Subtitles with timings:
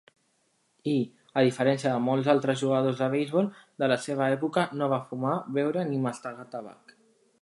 [0.93, 0.93] I,
[1.41, 3.51] a diferència de molts altres jugadors de beisbol
[3.83, 6.97] de la seva època, no va fumar, beure ni mastegar tabac.